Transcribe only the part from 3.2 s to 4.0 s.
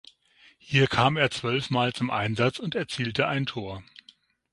ein Tor.